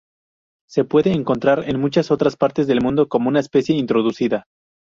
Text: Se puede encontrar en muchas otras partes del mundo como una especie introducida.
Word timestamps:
Se 0.67 0.83
puede 0.83 1.11
encontrar 1.13 1.69
en 1.69 1.79
muchas 1.79 2.09
otras 2.09 2.35
partes 2.35 2.65
del 2.65 2.81
mundo 2.81 3.07
como 3.07 3.29
una 3.29 3.39
especie 3.39 3.77
introducida. 3.77 4.47